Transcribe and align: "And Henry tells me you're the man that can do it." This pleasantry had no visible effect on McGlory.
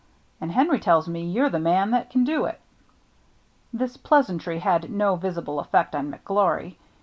"And 0.41 0.53
Henry 0.53 0.79
tells 0.79 1.07
me 1.07 1.21
you're 1.23 1.51
the 1.51 1.59
man 1.59 1.91
that 1.91 2.09
can 2.09 2.23
do 2.23 2.45
it." 2.45 2.59
This 3.71 3.97
pleasantry 3.97 4.57
had 4.57 4.89
no 4.89 5.15
visible 5.15 5.59
effect 5.59 5.93
on 5.93 6.11
McGlory. 6.11 6.77